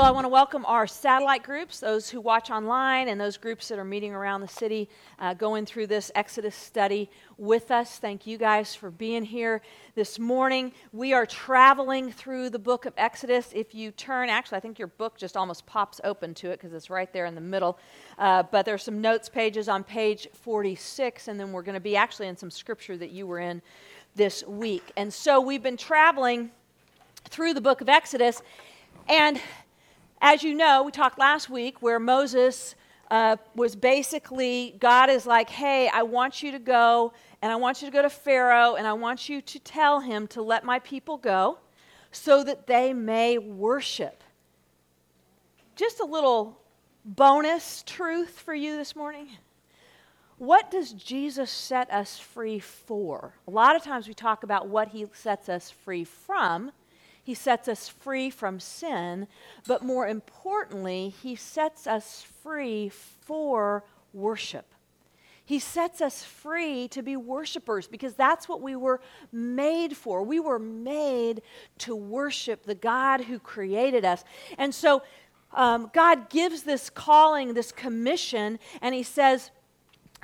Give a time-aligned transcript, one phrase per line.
[0.00, 3.68] Well, I want to welcome our satellite groups, those who watch online, and those groups
[3.68, 4.88] that are meeting around the city,
[5.18, 7.98] uh, going through this Exodus study with us.
[7.98, 9.60] Thank you guys for being here
[9.96, 10.72] this morning.
[10.94, 13.50] We are traveling through the book of Exodus.
[13.54, 16.72] If you turn, actually, I think your book just almost pops open to it because
[16.72, 17.78] it's right there in the middle.
[18.16, 21.94] Uh, but there's some notes pages on page 46, and then we're going to be
[21.94, 23.60] actually in some scripture that you were in
[24.16, 24.92] this week.
[24.96, 26.52] And so we've been traveling
[27.28, 28.40] through the book of Exodus.
[29.06, 29.38] And
[30.20, 32.74] as you know, we talked last week where Moses
[33.10, 37.12] uh, was basically, God is like, hey, I want you to go,
[37.42, 40.26] and I want you to go to Pharaoh, and I want you to tell him
[40.28, 41.58] to let my people go
[42.12, 44.22] so that they may worship.
[45.74, 46.60] Just a little
[47.04, 49.28] bonus truth for you this morning.
[50.36, 53.34] What does Jesus set us free for?
[53.46, 56.72] A lot of times we talk about what he sets us free from.
[57.30, 59.28] He sets us free from sin,
[59.64, 64.74] but more importantly, He sets us free for worship.
[65.44, 70.24] He sets us free to be worshipers because that's what we were made for.
[70.24, 71.42] We were made
[71.78, 74.24] to worship the God who created us.
[74.58, 75.04] And so
[75.52, 79.52] um, God gives this calling, this commission, and He says,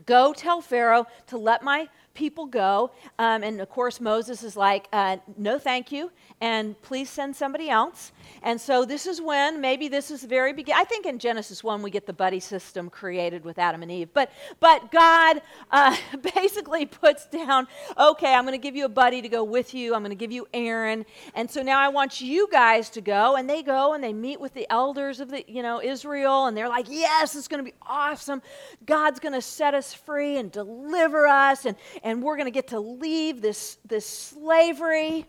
[0.06, 2.90] Go tell Pharaoh to let my people go.
[3.18, 7.70] Um, and of course, Moses is like, uh, no, thank you, and please send somebody
[7.70, 8.10] else.
[8.42, 10.80] And so this is when, maybe this is the very beginning.
[10.80, 14.08] I think in Genesis 1, we get the buddy system created with Adam and Eve.
[14.12, 15.96] But, but God uh,
[16.34, 19.94] basically puts down, okay, I'm going to give you a buddy to go with you.
[19.94, 21.04] I'm going to give you Aaron.
[21.34, 23.36] And so now I want you guys to go.
[23.36, 26.46] And they go and they meet with the elders of the, you know, Israel.
[26.46, 28.42] And they're like, yes, it's going to be awesome.
[28.84, 31.66] God's going to set us free and deliver us.
[31.66, 31.76] And,
[32.06, 35.26] and we're going to get to leave this, this slavery.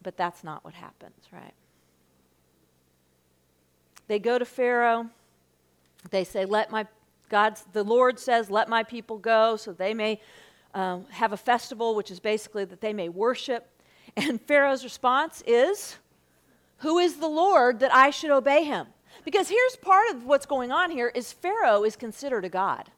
[0.00, 1.54] But that's not what happens, right?
[4.06, 5.10] They go to Pharaoh.
[6.10, 6.86] They say, Let my
[7.28, 10.20] God's, the Lord says, Let my people go so they may
[10.72, 13.68] um, have a festival, which is basically that they may worship.
[14.16, 15.96] And Pharaoh's response is,
[16.78, 18.86] Who is the Lord that I should obey him?
[19.24, 22.90] Because here's part of what's going on here is Pharaoh is considered a god.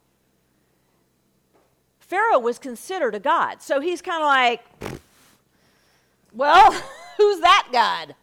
[2.07, 3.63] Pharaoh was considered a god.
[3.63, 5.01] So he's kind of like,
[6.33, 6.73] well,
[7.17, 8.15] who's that God?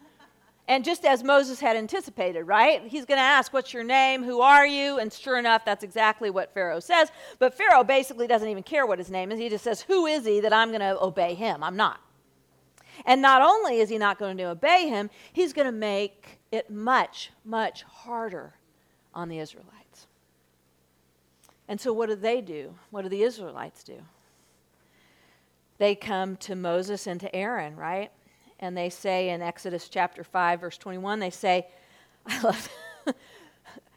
[0.67, 2.81] And just as Moses had anticipated, right?
[2.83, 4.23] He's going to ask, What's your name?
[4.23, 4.97] Who are you?
[4.97, 7.11] And sure enough, that's exactly what Pharaoh says.
[7.37, 9.39] But Pharaoh basically doesn't even care what his name is.
[9.39, 11.63] He just says, Who is he that I'm going to obey him?
[11.63, 11.99] I'm not.
[13.05, 16.69] And not only is he not going to obey him, he's going to make it
[16.69, 18.53] much, much harder
[19.13, 19.72] on the Israelites.
[21.67, 22.75] And so, what do they do?
[22.91, 24.01] What do the Israelites do?
[25.77, 28.11] They come to Moses and to Aaron, right?
[28.59, 31.67] And they say in Exodus chapter 5, verse 21, they say,
[32.25, 32.69] I love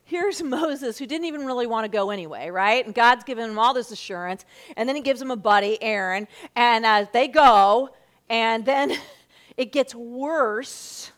[0.07, 2.85] here's Moses who didn't even really want to go anyway, right?
[2.85, 4.45] And God's given him all this assurance.
[4.77, 7.91] And then he gives him a buddy, Aaron, and uh, they go,
[8.29, 8.97] and then
[9.57, 11.13] it gets worse.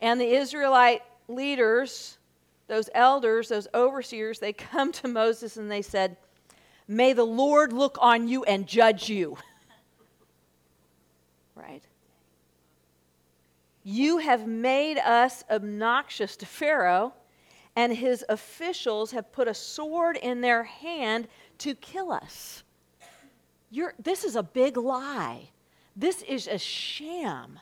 [0.00, 2.18] And the Israelite leaders
[2.70, 6.16] those elders, those overseers, they come to Moses and they said,
[6.88, 9.36] May the Lord look on you and judge you.
[11.54, 11.82] right?
[13.84, 17.12] You have made us obnoxious to Pharaoh,
[17.76, 22.64] and his officials have put a sword in their hand to kill us.
[23.70, 25.50] You're, this is a big lie.
[25.94, 27.60] This is a sham.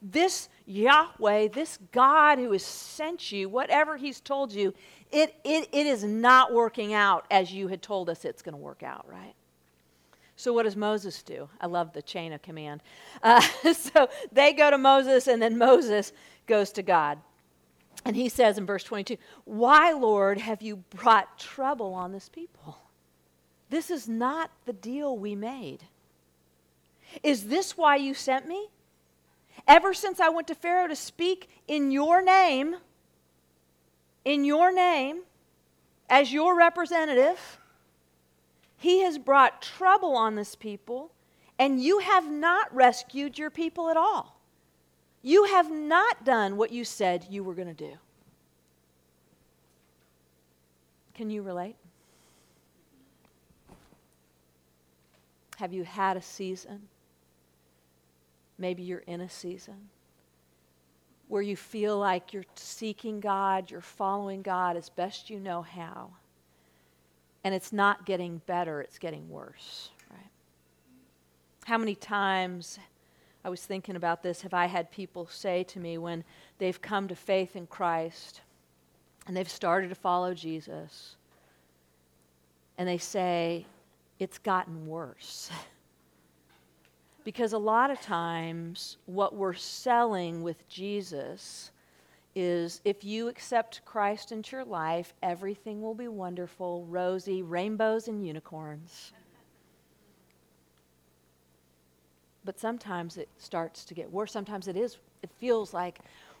[0.00, 4.74] This Yahweh, this God who has sent you, whatever he's told you,
[5.10, 8.60] it, it, it is not working out as you had told us it's going to
[8.60, 9.34] work out, right?
[10.36, 11.48] So, what does Moses do?
[11.58, 12.82] I love the chain of command.
[13.22, 13.40] Uh,
[13.72, 16.12] so, they go to Moses, and then Moses
[16.46, 17.18] goes to God.
[18.04, 22.78] And he says in verse 22, Why, Lord, have you brought trouble on this people?
[23.70, 25.84] This is not the deal we made.
[27.22, 28.68] Is this why you sent me?
[29.68, 32.76] Ever since I went to Pharaoh to speak in your name,
[34.24, 35.20] in your name,
[36.08, 37.58] as your representative,
[38.78, 41.12] he has brought trouble on this people,
[41.58, 44.40] and you have not rescued your people at all.
[45.20, 47.98] You have not done what you said you were going to do.
[51.12, 51.76] Can you relate?
[55.56, 56.88] Have you had a season?
[58.58, 59.88] Maybe you're in a season
[61.28, 66.10] where you feel like you're seeking God, you're following God as best you know how.
[67.44, 70.30] And it's not getting better, it's getting worse, right?
[71.66, 72.78] How many times
[73.44, 74.42] I was thinking about this.
[74.42, 76.24] Have I had people say to me when
[76.58, 78.42] they've come to faith in Christ
[79.26, 81.16] and they've started to follow Jesus,
[82.76, 83.66] and they say,
[84.18, 85.50] It's gotten worse.
[87.28, 91.72] because a lot of times, what we're selling with Jesus
[92.34, 98.26] is if you accept Christ into your life, everything will be wonderful, rosy, rainbows and
[98.26, 99.12] unicorns.
[102.46, 104.32] But sometimes it starts to get worse.
[104.32, 105.98] Sometimes it is, it feels like,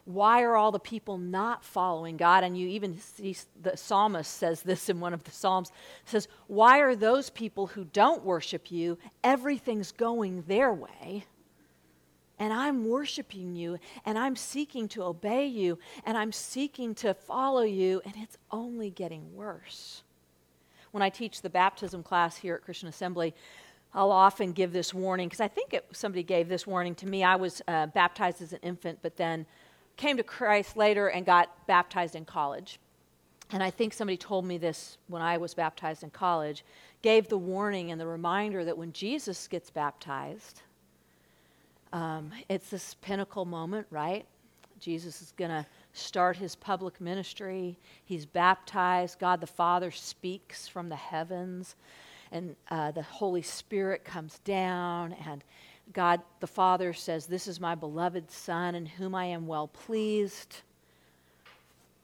[0.08, 2.42] why are all the people not following God?
[2.42, 5.70] And you even see the psalmist says this in one of the Psalms
[6.06, 11.26] says, Why are those people who don't worship you, everything's going their way?
[12.40, 17.62] and I'm worshiping you, and I'm seeking to obey you, and I'm seeking to follow
[17.62, 20.04] you, and it's only getting worse.
[20.92, 23.34] When I teach the baptism class here at Christian Assembly,
[23.92, 27.24] I'll often give this warning because I think it, somebody gave this warning to me.
[27.24, 29.44] I was uh, baptized as an infant, but then
[29.98, 32.80] came to Christ later and got baptized in college.
[33.50, 36.64] And I think somebody told me this when I was baptized in college,
[37.02, 40.62] gave the warning and the reminder that when Jesus gets baptized,
[41.92, 44.26] um, it's this pinnacle moment, right?
[44.80, 47.78] Jesus is going to start his public ministry.
[48.04, 49.18] He's baptized.
[49.18, 51.74] God the Father speaks from the heavens
[52.30, 55.42] and uh, the Holy Spirit comes down, and
[55.92, 60.62] God the Father says, This is my beloved Son in whom I am well pleased.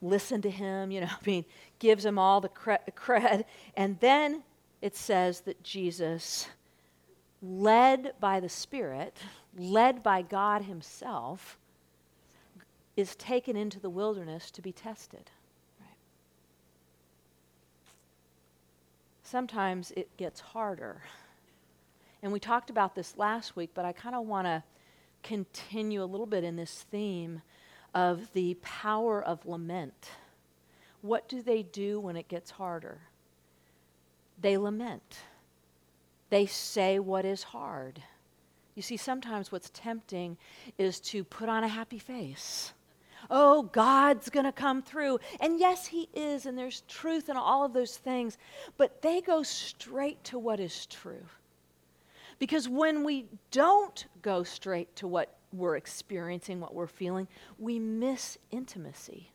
[0.00, 1.44] Listen to him, you know, I mean,
[1.78, 3.44] gives him all the cred.
[3.76, 4.42] And then
[4.82, 6.48] it says that Jesus,
[7.42, 9.16] led by the Spirit,
[9.56, 11.58] led by God Himself,
[12.96, 15.30] is taken into the wilderness to be tested.
[19.34, 21.02] sometimes it gets harder.
[22.24, 24.62] And we talked about this last week, but I kind of want to
[25.22, 27.42] continue a little bit in this theme
[27.94, 30.08] of the power of lament.
[31.02, 33.02] What do they do when it gets harder?
[34.40, 35.18] They lament.
[36.30, 38.02] They say what is hard.
[38.74, 40.38] You see, sometimes what's tempting
[40.78, 42.72] is to put on a happy face
[43.30, 45.18] oh, God's going to come through.
[45.40, 48.36] And yes, He is, and there's truth in all of those things,
[48.76, 51.24] but they go straight to what is true.
[52.38, 57.28] Because when we don't go straight to what we're experiencing, what we're feeling,
[57.58, 59.30] we miss intimacy.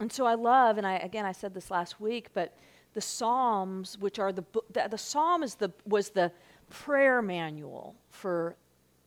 [0.00, 2.56] And so I love, and I again I said this last week, but
[2.94, 6.32] the Psalms, which are the the, the Psalm is the was the
[6.68, 8.56] prayer manual for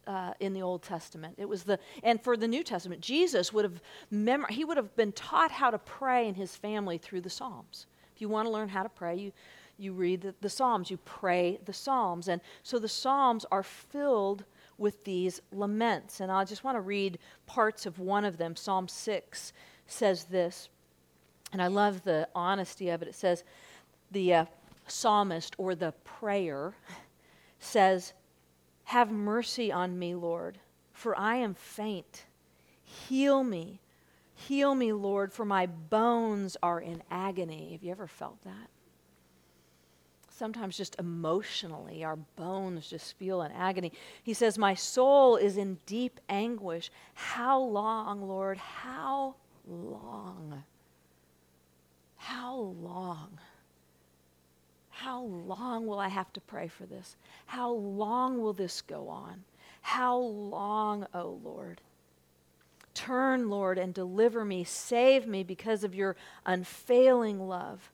[0.06, 1.36] uh, in the Old Testament.
[1.38, 4.95] It was the and for the New Testament, Jesus would have memor- he would have
[4.95, 7.86] been taught how to pray in his family through the Psalms.
[8.15, 9.31] If you want to learn how to pray, you
[9.77, 14.44] you read the, the Psalms, you pray the Psalms, and so the Psalms are filled
[14.77, 16.19] with these laments.
[16.19, 18.56] And I just want to read parts of one of them.
[18.56, 19.53] Psalm six
[19.88, 20.69] says this,
[21.51, 23.07] and I love the honesty of it.
[23.07, 23.44] It says
[24.12, 24.45] the uh,
[24.88, 26.75] psalmist or the prayer
[27.59, 28.13] says
[28.85, 30.59] have mercy on me, Lord,
[30.94, 32.25] for I am faint.
[32.83, 33.79] Heal me.
[34.33, 37.71] Heal me, Lord, for my bones are in agony.
[37.74, 38.69] Have you ever felt that?
[40.38, 43.92] Sometimes, just emotionally, our bones just feel in agony.
[44.22, 46.91] He says, My soul is in deep anguish.
[47.15, 48.60] How long, Lord?
[48.60, 49.34] How
[49.67, 50.63] long?
[52.17, 53.39] How long?
[54.91, 57.15] How long will I have to pray for this?
[57.48, 59.44] How long will this go on?
[59.82, 61.82] How long, O oh Lord?
[62.94, 64.63] Turn, Lord, and deliver me.
[64.63, 66.15] Save me because of your
[66.46, 67.89] unfailing love.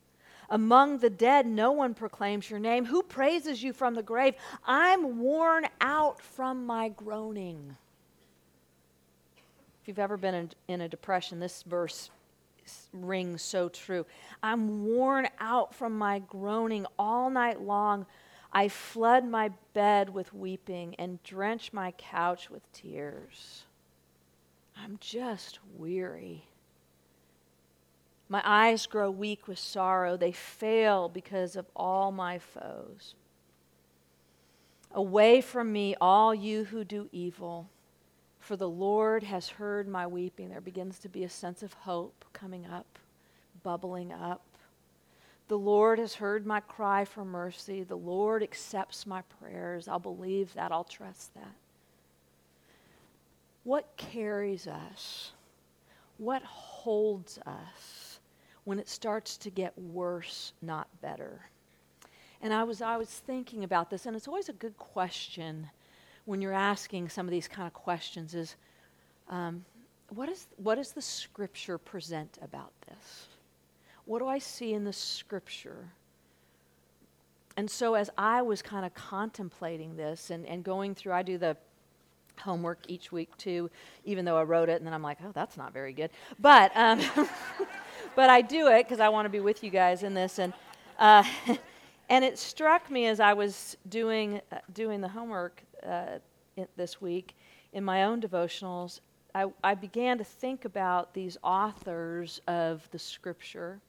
[0.50, 2.86] Among the dead, no one proclaims your name.
[2.86, 4.36] Who praises you from the grave?
[4.66, 7.76] I'm worn out from my groaning.
[9.82, 12.10] If you've ever been in, in a depression, this verse
[12.94, 14.06] rings so true.
[14.42, 18.06] I'm worn out from my groaning all night long.
[18.52, 23.66] I flood my bed with weeping and drench my couch with tears.
[24.78, 26.46] I'm just weary.
[28.34, 30.18] My eyes grow weak with sorrow.
[30.18, 33.14] They fail because of all my foes.
[34.92, 37.70] Away from me, all you who do evil.
[38.40, 40.50] For the Lord has heard my weeping.
[40.50, 42.98] There begins to be a sense of hope coming up,
[43.62, 44.42] bubbling up.
[45.48, 47.84] The Lord has heard my cry for mercy.
[47.84, 49.88] The Lord accepts my prayers.
[49.88, 50.72] I'll believe that.
[50.72, 51.54] I'll trust that.
[53.64, 55.34] What carries us?
[56.18, 58.03] What holds us
[58.66, 61.50] when it starts to get worse, not better?
[62.42, 65.70] And I was, I was thinking about this, and it's always a good question
[66.26, 68.56] when you're asking some of these kind of questions is
[69.30, 69.66] um,
[70.10, 73.28] what, is, what does the scripture present about this?
[74.06, 75.90] What do I see in the scripture?
[77.56, 81.38] And so, as I was kind of contemplating this and, and going through, I do
[81.38, 81.56] the
[82.40, 83.70] homework each week too,
[84.06, 86.10] even though I wrote it, and then I'm like, oh, that's not very good.
[86.40, 87.02] But, um,
[88.16, 90.40] but I do it because I want to be with you guys in this.
[90.40, 90.54] And,
[91.00, 91.24] uh,
[92.10, 96.20] and it struck me as I was doing, uh, doing the homework uh,
[96.76, 97.36] this week
[97.74, 99.00] in my own devotionals,
[99.36, 103.82] I, I began to think about these authors of the scripture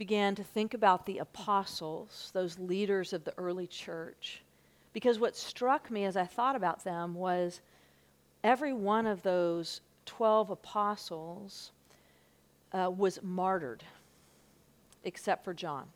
[0.00, 4.40] began to think about the apostles, those leaders of the early church.
[4.92, 7.60] Because what struck me as I thought about them was
[8.42, 11.72] every one of those 12 apostles
[12.72, 13.84] uh, was martyred,
[15.04, 15.86] except for John.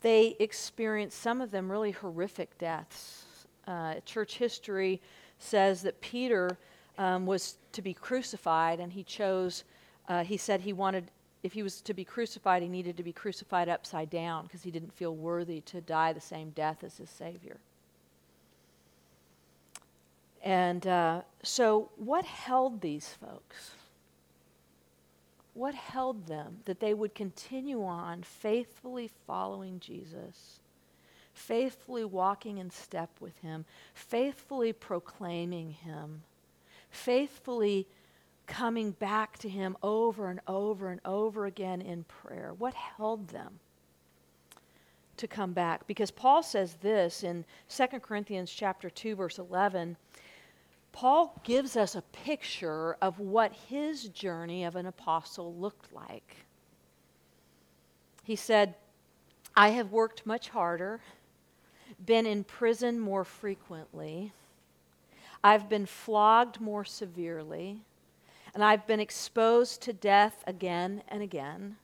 [0.00, 3.24] They experienced, some of them, really horrific deaths.
[3.66, 5.00] Uh, church history
[5.38, 6.58] says that Peter
[6.98, 9.64] um, was to be crucified, and he chose,
[10.08, 11.10] uh, he said he wanted
[11.46, 14.72] if he was to be crucified, he needed to be crucified upside down because he
[14.72, 17.58] didn't feel worthy to die the same death as his Savior.
[20.42, 23.70] And uh, so, what held these folks?
[25.54, 30.58] What held them that they would continue on faithfully following Jesus,
[31.32, 36.22] faithfully walking in step with him, faithfully proclaiming him,
[36.90, 37.86] faithfully
[38.46, 42.54] coming back to him over and over and over again in prayer?
[42.56, 43.58] What held them
[45.16, 45.86] to come back?
[45.86, 49.96] Because Paul says this in 2 Corinthians chapter 2 verse 11.
[50.92, 56.36] Paul gives us a picture of what his journey of an apostle looked like.
[58.24, 58.74] He said,
[59.54, 61.00] I have worked much harder,
[62.04, 64.32] been in prison more frequently,
[65.44, 67.80] I've been flogged more severely
[68.56, 71.76] and I've been exposed to death again and again.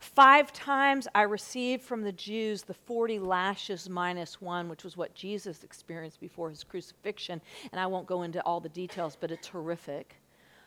[0.00, 5.14] Five times I received from the Jews the 40 lashes minus one, which was what
[5.14, 7.40] Jesus experienced before his crucifixion.
[7.70, 10.16] And I won't go into all the details, but it's horrific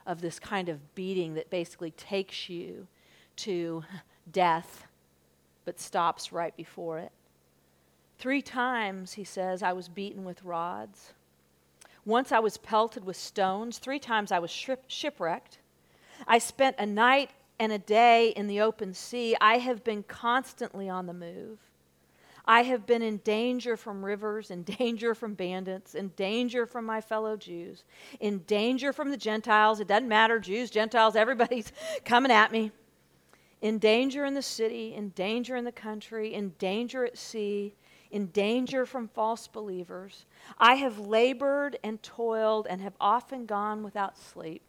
[0.06, 2.88] of this kind of beating that basically takes you
[3.36, 3.84] to
[4.32, 4.88] death,
[5.66, 7.12] but stops right before it.
[8.18, 11.12] Three times, he says, I was beaten with rods.
[12.08, 13.80] Once I was pelted with stones.
[13.80, 14.50] Three times I was
[14.88, 15.60] shipwrecked.
[16.26, 19.36] I spent a night and a day in the open sea.
[19.42, 21.60] I have been constantly on the move.
[22.46, 27.02] I have been in danger from rivers, in danger from bandits, in danger from my
[27.02, 27.84] fellow Jews,
[28.22, 29.82] in danger from the Gentiles.
[29.82, 31.74] It doesn't matter, Jews, Gentiles, everybody's
[32.06, 32.72] coming at me.
[33.62, 37.76] In danger in the city, in danger in the country, in danger at sea,
[38.12, 40.26] in danger from false believers.
[40.58, 44.62] I have labored and toiled and have often gone without sleep.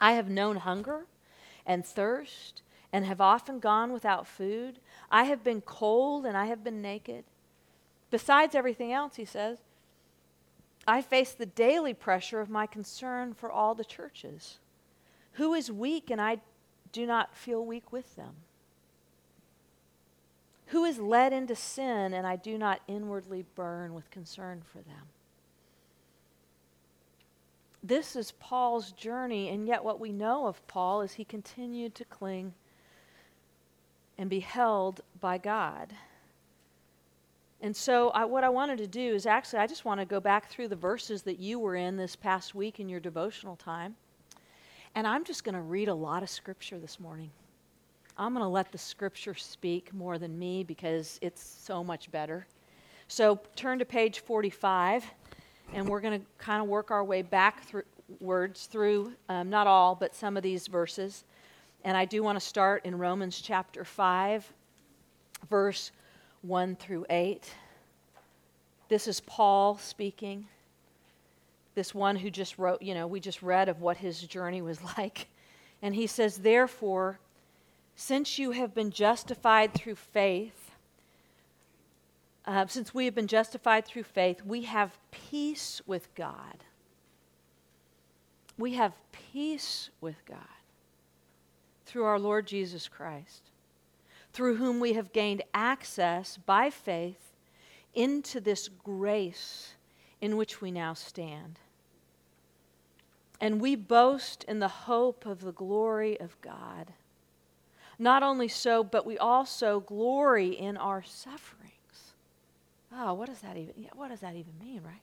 [0.00, 1.06] I have known hunger
[1.64, 2.62] and thirst
[2.92, 4.78] and have often gone without food.
[5.10, 7.24] I have been cold and I have been naked.
[8.10, 9.58] Besides everything else, he says,
[10.86, 14.58] I face the daily pressure of my concern for all the churches.
[15.32, 16.38] Who is weak and I
[16.92, 18.34] do not feel weak with them?
[20.66, 25.08] Who is led into sin, and I do not inwardly burn with concern for them?
[27.82, 32.04] This is Paul's journey, and yet what we know of Paul is he continued to
[32.04, 32.52] cling
[34.18, 35.92] and be held by God.
[37.60, 40.18] And so, I, what I wanted to do is actually, I just want to go
[40.18, 43.94] back through the verses that you were in this past week in your devotional time.
[44.94, 47.30] And I'm just going to read a lot of scripture this morning.
[48.18, 52.46] I'm going to let the scripture speak more than me because it's so much better.
[53.08, 55.04] So turn to page 45,
[55.74, 57.82] and we're going to kind of work our way back through
[58.20, 61.24] words through um, not all, but some of these verses.
[61.84, 64.50] And I do want to start in Romans chapter 5,
[65.50, 65.90] verse
[66.42, 67.52] 1 through 8.
[68.88, 70.46] This is Paul speaking.
[71.74, 74.78] This one who just wrote, you know, we just read of what his journey was
[74.96, 75.28] like.
[75.82, 77.18] And he says, Therefore,
[77.96, 80.70] since you have been justified through faith,
[82.44, 86.62] uh, since we have been justified through faith, we have peace with God.
[88.58, 88.92] We have
[89.32, 90.38] peace with God
[91.86, 93.50] through our Lord Jesus Christ,
[94.32, 97.32] through whom we have gained access by faith
[97.94, 99.74] into this grace
[100.20, 101.58] in which we now stand.
[103.40, 106.92] And we boast in the hope of the glory of God.
[107.98, 112.12] Not only so, but we also glory in our sufferings.
[112.92, 115.02] Oh, what does that even what does that even mean, right?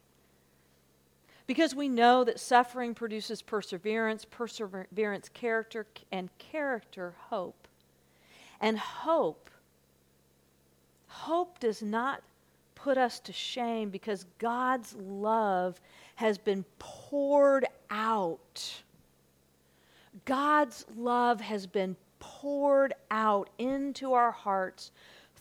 [1.45, 7.67] Because we know that suffering produces perseverance, perseverance character and character hope.
[8.61, 9.49] And hope
[11.13, 12.21] hope does not
[12.75, 15.79] put us to shame because God's love
[16.15, 18.81] has been poured out.
[20.25, 24.91] God's love has been poured out into our hearts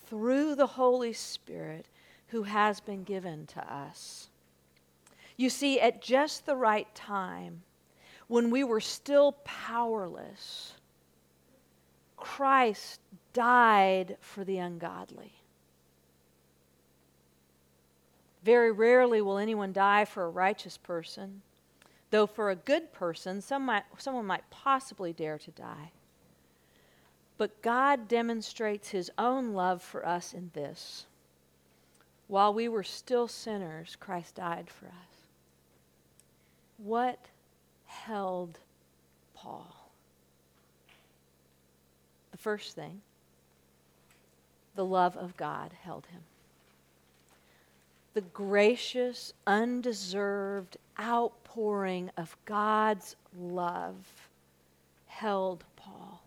[0.07, 1.87] through the Holy Spirit
[2.29, 4.31] who has been given to us.
[5.37, 7.63] You see, at just the right time,
[8.27, 10.73] when we were still powerless,
[12.17, 13.01] Christ
[13.33, 15.35] died for the ungodly.
[18.43, 21.43] Very rarely will anyone die for a righteous person,
[22.11, 25.93] though for a good person, some might, someone might possibly dare to die.
[27.39, 31.07] But God demonstrates his own love for us in this.
[32.29, 35.27] While we were still sinners, Christ died for us.
[36.79, 37.19] What
[37.87, 38.59] held
[39.35, 39.91] Paul?
[42.31, 43.03] The first thing,
[44.75, 46.23] the love of God held him
[48.15, 54.29] the gracious, undeserved outpouring of God's love
[55.07, 56.22] held Paul.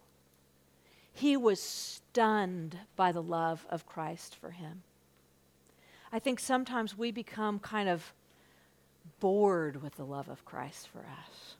[1.15, 4.83] He was stunned by the love of Christ for him.
[6.11, 8.13] I think sometimes we become kind of
[9.21, 11.55] bored with the love of Christ for us.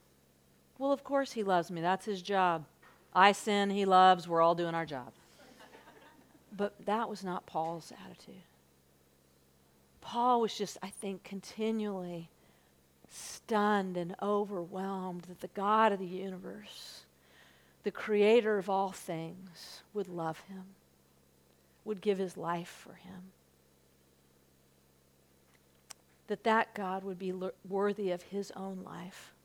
[0.78, 1.80] Well, of course, he loves me.
[1.80, 2.66] That's his job.
[3.14, 5.14] I sin, he loves, we're all doing our job.
[6.56, 8.44] But that was not Paul's attitude.
[10.02, 12.30] Paul was just, I think, continually
[13.10, 17.05] stunned and overwhelmed that the God of the universe,
[17.86, 20.64] the creator of all things, would love him,
[21.86, 23.32] would give his life for him.
[26.26, 27.32] That that God would be
[27.70, 29.36] worthy of his own life.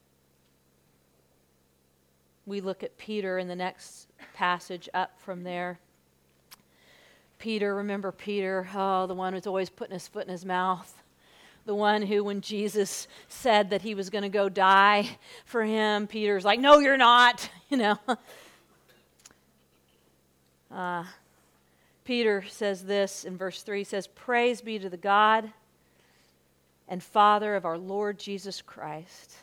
[2.46, 5.78] We look at Peter in the next passage up from there.
[7.38, 11.02] Peter, remember Peter, oh, the one who's always putting his foot in his mouth.
[11.66, 16.06] The one who, when Jesus said that he was going to go die for him,
[16.06, 17.98] Peter's like, No, you're not, you know.
[20.70, 21.04] Uh,
[22.04, 25.52] Peter says this in verse 3 says, Praise be to the God
[26.88, 29.36] and Father of our Lord Jesus Christ.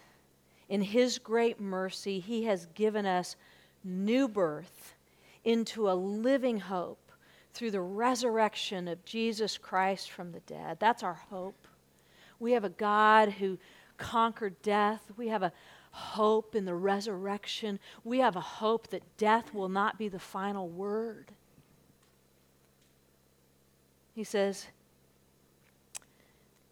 [0.68, 3.38] In his great mercy, he has given us
[3.84, 4.94] new birth
[5.46, 7.12] into a living hope
[7.54, 10.78] through the resurrection of Jesus Christ from the dead.
[10.82, 11.68] That's our hope.
[12.40, 13.58] We have a God who
[13.98, 15.02] conquered death.
[15.16, 15.54] We have a
[15.91, 17.80] hope in the resurrection.
[18.04, 21.32] We have a hope that death will not be the final word.
[24.13, 24.67] He says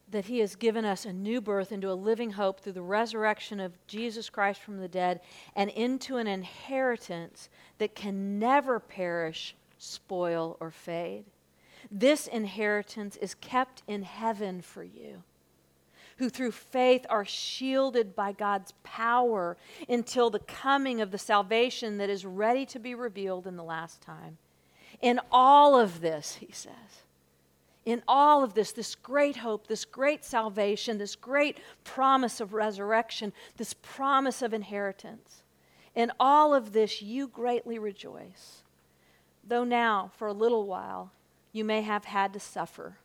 [0.10, 3.60] that He has given us a new birth into a living hope through the resurrection
[3.60, 5.22] of Jesus Christ from the dead
[5.56, 11.26] and into an inheritance that can never perish spoil, or fade.
[11.92, 15.24] This inheritance is kept in heaven for you,
[16.18, 19.58] who through faith are shielded by God's power
[19.90, 24.02] until the coming of the salvation that is ready to be revealed in the last
[24.02, 24.38] time.
[25.02, 27.04] In all of this, he says,
[27.86, 33.34] in all of this, this great hope, this great salvation, this great promise of resurrection,
[33.58, 35.44] this promise of inheritance,
[35.94, 38.64] in all of this, you greatly rejoice
[39.48, 41.12] though now, for a little while,
[41.52, 42.98] you may have had to suffer.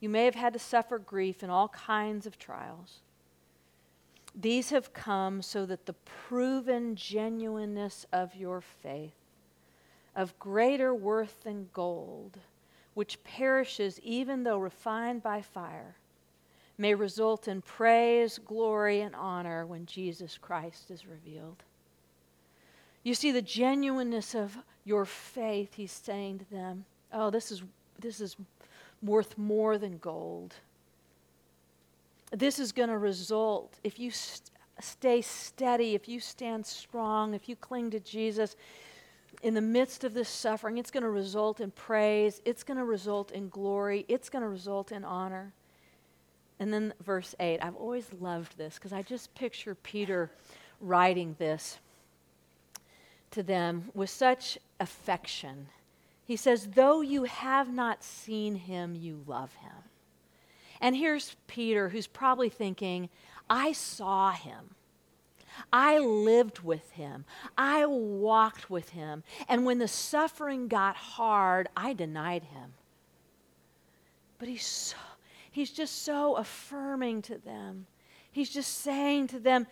[0.00, 3.00] You may have had to suffer grief and all kinds of trials.
[4.34, 9.14] These have come so that the proven genuineness of your faith,
[10.14, 12.38] of greater worth than gold,
[12.92, 15.96] which perishes even though refined by fire,
[16.78, 21.62] may result in praise, glory, and honor when Jesus Christ is revealed.
[23.02, 27.62] You see the genuineness of your faith, he's saying to them, oh, this is,
[27.98, 28.36] this is
[29.02, 30.54] worth more than gold.
[32.32, 37.48] This is going to result, if you st- stay steady, if you stand strong, if
[37.48, 38.56] you cling to Jesus
[39.42, 42.84] in the midst of this suffering, it's going to result in praise, it's going to
[42.84, 45.52] result in glory, it's going to result in honor.
[46.58, 50.30] And then verse 8, I've always loved this because I just picture Peter
[50.80, 51.78] writing this
[53.32, 55.68] to them with such affection.
[56.26, 59.70] He says, Though you have not seen him, you love him.
[60.80, 63.08] And here's Peter, who's probably thinking,
[63.48, 64.74] I saw him.
[65.72, 67.24] I lived with him.
[67.56, 69.22] I walked with him.
[69.48, 72.74] And when the suffering got hard, I denied him.
[74.38, 74.96] But he's so,
[75.56, 77.86] He's just so affirming to them.
[78.30, 79.66] He's just saying to them,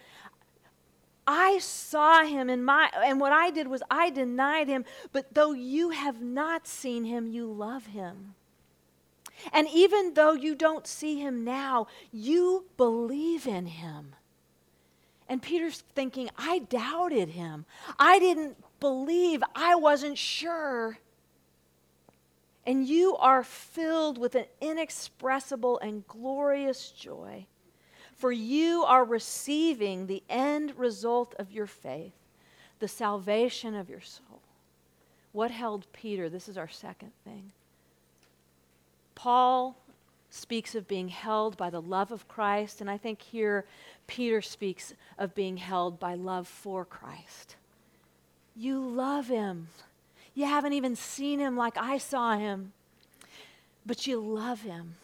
[1.27, 5.53] I saw him in my, and what I did was I denied him, but though
[5.53, 8.35] you have not seen him, you love him.
[9.53, 14.15] And even though you don't see him now, you believe in him.
[15.29, 17.65] And Peter's thinking, I doubted him.
[17.99, 19.43] I didn't believe.
[19.55, 20.99] I wasn't sure.
[22.67, 27.47] And you are filled with an inexpressible and glorious joy
[28.25, 32.15] for you are receiving the end result of your faith,
[32.79, 34.41] the salvation of your soul.
[35.33, 36.31] What held Peter?
[36.31, 37.53] This is our second thing.
[39.15, 39.77] Paul
[40.31, 43.67] speaks of being held by the love of Christ, and I think here
[44.07, 47.57] Peter speaks of being held by love for Christ.
[48.57, 49.69] You love him.
[50.35, 52.73] You haven't even seen him like I saw him,
[53.85, 54.95] but you love him.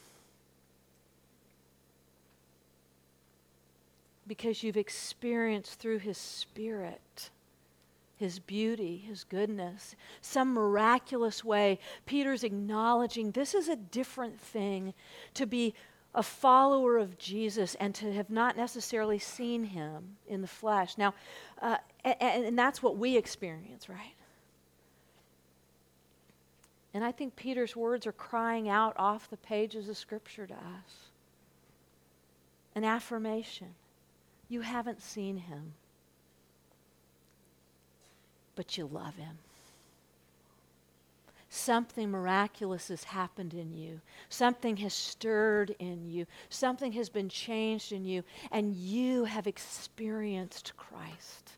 [4.30, 7.30] Because you've experienced through His Spirit
[8.16, 11.80] His beauty, His goodness, some miraculous way.
[12.06, 14.94] Peter's acknowledging this is a different thing
[15.34, 15.74] to be
[16.14, 20.96] a follower of Jesus and to have not necessarily seen Him in the flesh.
[20.96, 21.12] Now,
[21.60, 24.14] uh, and, and that's what we experience, right?
[26.94, 31.10] And I think Peter's words are crying out off the pages of Scripture to us
[32.76, 33.74] an affirmation
[34.50, 35.72] you haven't seen him,
[38.56, 39.38] but you love him.
[41.48, 44.00] Something miraculous has happened in you.
[44.28, 46.26] Something has stirred in you.
[46.48, 51.52] Something has been changed in you, and you have experienced Christ.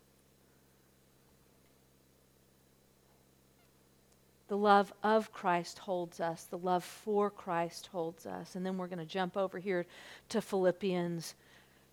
[4.47, 6.43] The love of Christ holds us.
[6.43, 8.55] The love for Christ holds us.
[8.55, 9.87] And then we're going to jump over here
[10.29, 11.33] to Philippians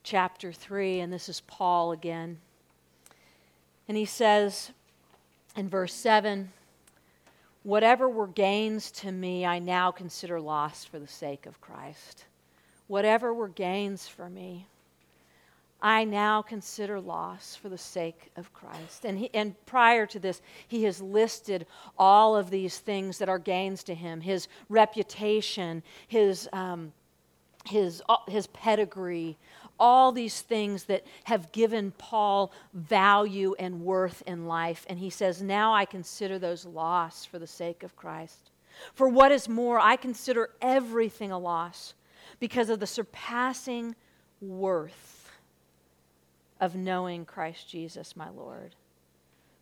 [0.02, 2.38] chapter 3, and this is Paul again.
[3.88, 4.70] And he says
[5.56, 6.52] in verse 7
[7.62, 12.24] Whatever were gains to me, I now consider loss for the sake of Christ.
[12.86, 14.66] Whatever were gains for me,
[15.82, 19.04] I now consider loss for the sake of Christ.
[19.04, 21.66] And, he, and prior to this, he has listed
[21.98, 26.92] all of these things that are gains to him his reputation, his, um,
[27.66, 29.38] his, uh, his pedigree,
[29.80, 34.86] all these things that have given Paul value and worth in life.
[34.88, 38.50] And he says, Now I consider those loss for the sake of Christ.
[38.94, 41.94] For what is more, I consider everything a loss
[42.38, 43.96] because of the surpassing
[44.40, 45.32] worth
[46.60, 48.76] of knowing Christ Jesus, my Lord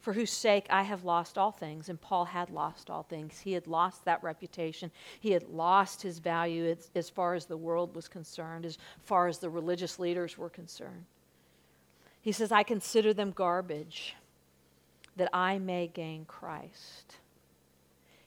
[0.09, 1.90] for whose sake I have lost all things.
[1.90, 3.40] And Paul had lost all things.
[3.40, 4.90] He had lost that reputation.
[5.21, 9.29] He had lost his value as, as, far as the world was concerned, as far
[9.29, 11.05] as the religious leaders were concerned.
[12.23, 14.16] He says, I consider them garbage
[15.16, 17.16] that I may gain Christ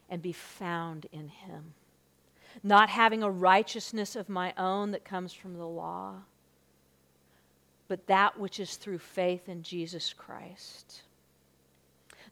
[0.08, 1.74] and be found in him,
[2.62, 6.18] not having a righteousness of my own that comes from the law,
[7.88, 11.02] but that which is through faith in Jesus Christ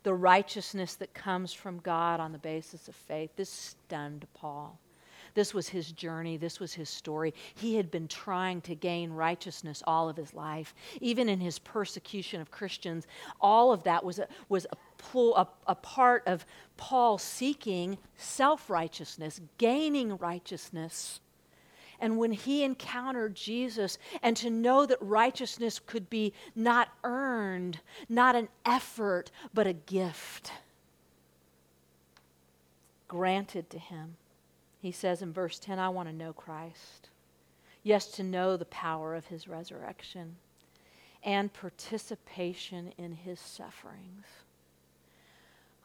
[0.04, 3.32] the righteousness that comes from God on the basis of faith.
[3.36, 4.80] This stunned Paul.
[5.34, 6.38] This was his journey.
[6.38, 7.34] This was his story.
[7.56, 10.74] He had been trying to gain righteousness all of his life.
[11.02, 13.08] Even in his persecution of Christians,
[13.40, 16.46] all of that was a, was a, a, a part of
[16.78, 21.20] Paul seeking self righteousness, gaining righteousness.
[22.00, 28.36] And when he encountered Jesus, and to know that righteousness could be not earned, not
[28.36, 30.52] an effort, but a gift
[33.08, 34.16] granted to him.
[34.82, 37.10] He says in verse 10, I want to know Christ.
[37.84, 40.38] Yes, to know the power of his resurrection
[41.24, 44.26] and participation in his sufferings.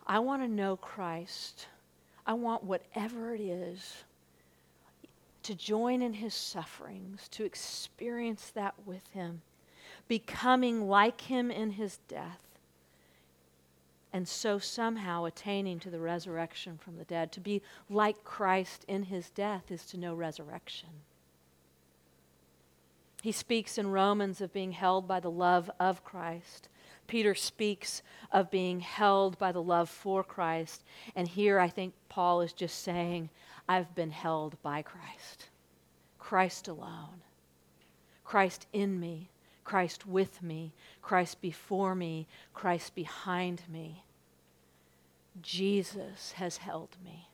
[0.07, 1.67] I want to know Christ.
[2.27, 4.05] I want whatever it is
[5.45, 9.43] to join in his sufferings, to experience that with him,
[10.09, 12.41] becoming like him in his death,
[14.13, 17.33] and so somehow attaining to the resurrection from the dead.
[17.33, 20.91] To be like Christ in his death is to know resurrection.
[23.23, 26.69] He speaks in Romans of being held by the love of Christ.
[27.07, 30.85] Peter speaks of being held by the love for Christ.
[31.17, 33.31] And here I think Paul is just saying,
[33.69, 35.49] I've been held by Christ.
[36.19, 37.23] Christ alone.
[38.25, 39.29] Christ in me,
[39.65, 40.73] Christ with me,
[41.03, 44.05] Christ before me, Christ behind me.
[45.43, 47.29] Jesus has held me.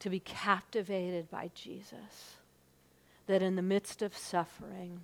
[0.00, 2.36] To be captivated by Jesus
[3.26, 5.00] that in the midst of suffering,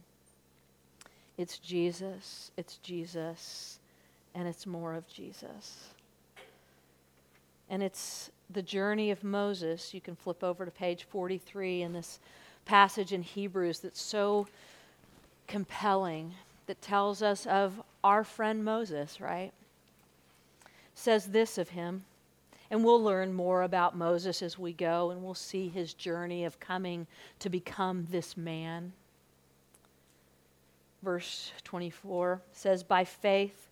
[1.37, 3.79] it's Jesus, it's Jesus,
[4.35, 5.95] and it's more of Jesus.
[7.71, 9.93] And it's the journey of Moses.
[9.93, 12.19] You can flip over to page 43 in this
[12.65, 14.47] passage in Hebrews that's so
[15.47, 16.35] compelling
[16.67, 19.53] that tells us of our friend Moses, right?
[20.95, 22.05] Says this of him.
[22.71, 26.61] And we'll learn more about Moses as we go, and we'll see his journey of
[26.61, 27.07] coming
[27.39, 28.93] to become this man.
[31.03, 33.68] Verse 24 says, By faith,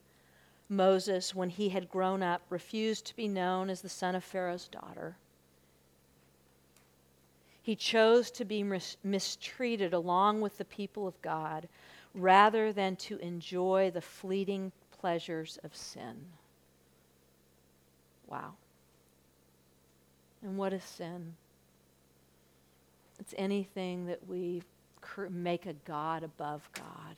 [0.69, 4.69] Moses, when he had grown up, refused to be known as the son of Pharaoh's
[4.69, 5.17] daughter.
[7.63, 11.69] He chose to be mis- mistreated along with the people of God
[12.15, 16.15] rather than to enjoy the fleeting pleasures of sin.
[18.29, 18.55] Wow.
[20.43, 21.35] And what is sin?
[23.19, 24.63] It's anything that we
[25.31, 27.17] make a God above God.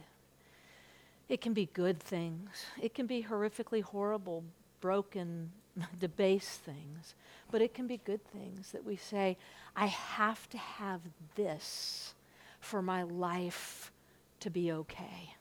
[1.28, 4.44] It can be good things, it can be horrifically horrible,
[4.80, 5.52] broken,
[6.00, 7.14] debased things,
[7.50, 9.36] but it can be good things that we say,
[9.76, 11.00] I have to have
[11.34, 12.14] this
[12.60, 13.92] for my life
[14.40, 15.34] to be okay.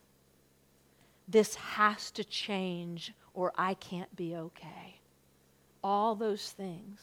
[1.28, 5.00] This has to change or I can't be okay.
[5.84, 7.00] All those things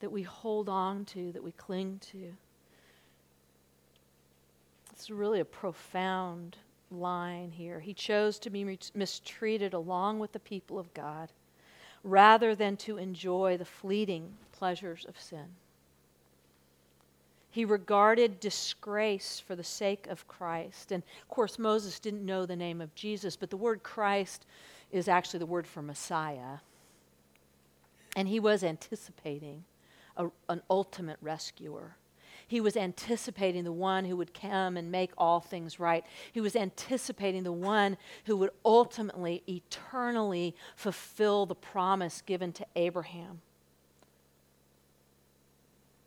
[0.00, 2.32] that we hold on to, that we cling to.
[4.92, 6.56] It's really a profound
[6.90, 7.80] line here.
[7.80, 11.32] He chose to be mistreated along with the people of God
[12.04, 15.46] rather than to enjoy the fleeting pleasures of sin.
[17.50, 20.92] He regarded disgrace for the sake of Christ.
[20.92, 24.44] And of course, Moses didn't know the name of Jesus, but the word Christ
[24.92, 26.58] is actually the word for Messiah.
[28.14, 29.64] And he was anticipating
[30.16, 31.96] a, an ultimate rescuer.
[32.48, 36.04] He was anticipating the one who would come and make all things right.
[36.32, 43.40] He was anticipating the one who would ultimately, eternally fulfill the promise given to Abraham.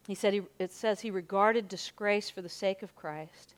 [0.08, 3.54] He said, he, it says he regarded disgrace for the sake of Christ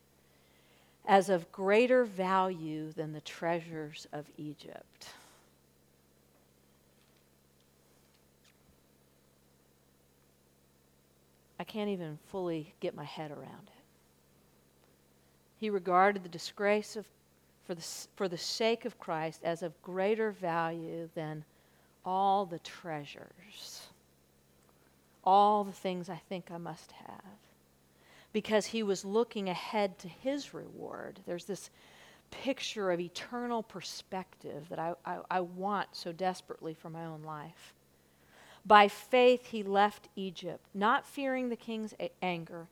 [1.08, 5.08] as of greater value than the treasures of Egypt.
[11.62, 13.84] I can't even fully get my head around it.
[15.58, 17.06] He regarded the disgrace of,
[17.66, 21.46] for, the, for the sake of Christ as of greater value than
[22.04, 23.92] all the treasures
[25.24, 27.38] all the things I think I must have.
[28.34, 31.20] Because he was looking ahead to his reward.
[31.26, 31.70] There's this
[32.32, 37.74] picture of eternal perspective that I, I, I, want so desperately for my own life.
[38.66, 42.68] By faith, he left Egypt, not fearing the king's a- anger.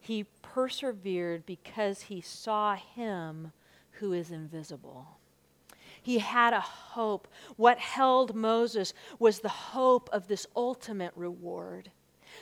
[0.00, 3.52] He persevered because he saw him
[3.92, 5.18] who is invisible.
[6.00, 7.28] He had a hope.
[7.56, 11.90] What held Moses was the hope of this ultimate reward,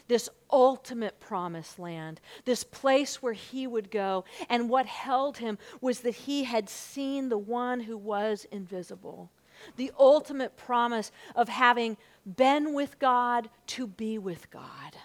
[0.08, 4.24] this ultimate promised land, this place where he would go.
[4.48, 9.30] And what held him was that he had seen the one who was invisible.
[9.76, 11.96] The ultimate promise of having
[12.36, 14.96] been with God to be with God.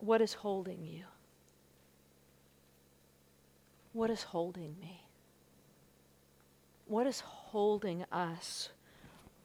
[0.00, 1.04] What is holding you?
[3.92, 5.08] What is holding me?
[6.88, 8.70] what is holding us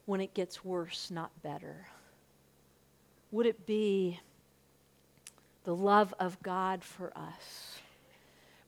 [0.06, 1.86] when it gets worse, not better?
[3.30, 4.20] Would it be
[5.64, 7.78] the love of God for us?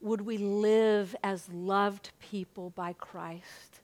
[0.01, 3.81] Would we live as loved people by Christ?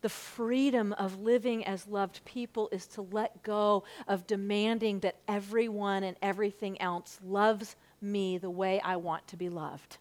[0.00, 6.04] The freedom of living as loved people is to let go of demanding that everyone
[6.04, 9.96] and everything else loves me the way I want to be loved.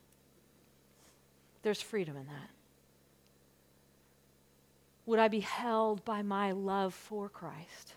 [1.61, 2.49] There's freedom in that
[5.05, 7.95] would I be held by my love for Christ.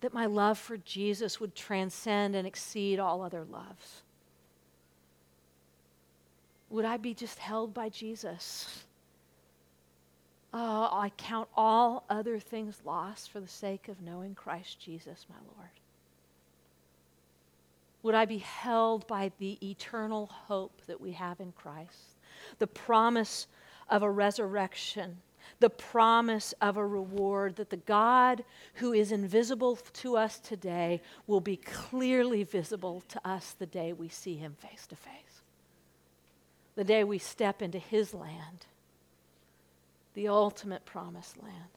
[0.00, 4.03] That my love for Jesus would transcend and exceed all other loves.
[6.74, 8.82] Would I be just held by Jesus?
[10.52, 15.36] Oh, I count all other things lost for the sake of knowing Christ Jesus, my
[15.56, 15.70] Lord.
[18.02, 22.16] Would I be held by the eternal hope that we have in Christ,
[22.58, 23.46] the promise
[23.88, 25.18] of a resurrection
[25.60, 28.42] the promise of a reward that the God
[28.76, 34.08] who is invisible to us today will be clearly visible to us the day we
[34.08, 35.33] see him face to face.
[36.76, 38.66] The day we step into his land,
[40.14, 41.70] the ultimate promised land.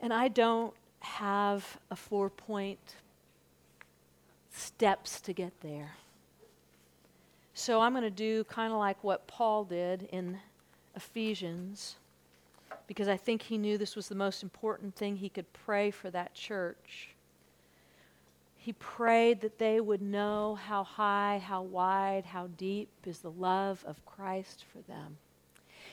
[0.00, 2.96] And I don't have a four point
[4.50, 5.92] steps to get there.
[7.54, 10.38] So I'm going to do kind of like what Paul did in
[10.96, 11.96] Ephesians
[12.86, 16.10] because I think he knew this was the most important thing he could pray for
[16.10, 17.11] that church.
[18.62, 23.84] He prayed that they would know how high, how wide, how deep is the love
[23.84, 25.16] of Christ for them.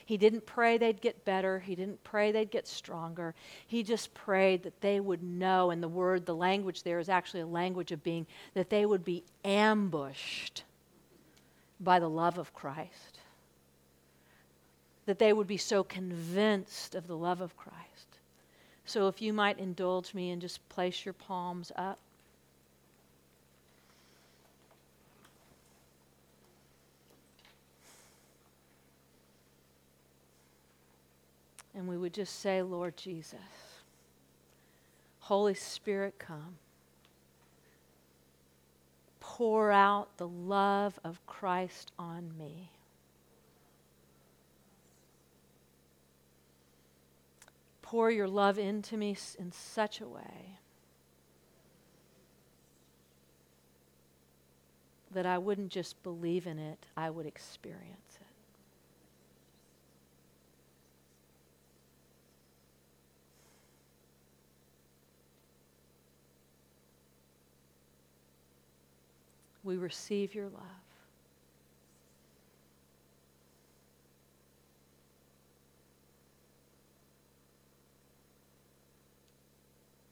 [0.06, 1.58] He didn't pray they'd get better.
[1.58, 3.34] He didn't pray they'd get stronger.
[3.66, 7.40] He just prayed that they would know, and the word, the language there is actually
[7.40, 10.64] a language of being, that they would be ambushed
[11.80, 13.20] by the love of Christ.
[15.08, 18.20] That they would be so convinced of the love of Christ.
[18.86, 21.98] So if you might indulge me and just place your palms up.
[31.76, 33.40] And we would just say, Lord Jesus,
[35.20, 36.58] Holy Spirit, come.
[39.20, 42.72] Pour out the love of Christ on me.
[47.82, 50.60] Pour your love into me in such a way
[55.12, 58.29] that I wouldn't just believe in it, I would experience it.
[69.64, 70.62] We receive your love.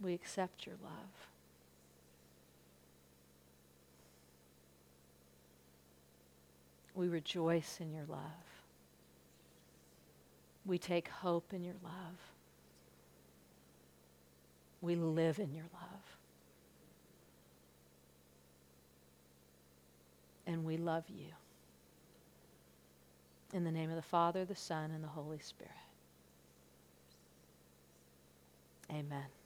[0.01, 0.91] We accept your love.
[6.93, 8.19] We rejoice in your love.
[10.65, 12.17] We take hope in your love.
[14.81, 16.16] We live in your love.
[20.47, 21.27] And we love you.
[23.53, 25.71] In the name of the Father, the Son, and the Holy Spirit.
[28.91, 29.36] Amen.